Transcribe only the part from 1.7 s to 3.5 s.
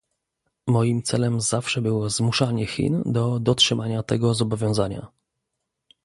było zmuszanie Chin do